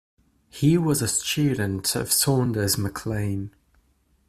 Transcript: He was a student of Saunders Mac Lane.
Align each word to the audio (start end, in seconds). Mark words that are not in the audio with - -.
He 0.49 0.79
was 0.79 1.03
a 1.03 1.07
student 1.07 1.95
of 1.95 2.11
Saunders 2.11 2.75
Mac 2.75 3.05
Lane. 3.05 3.51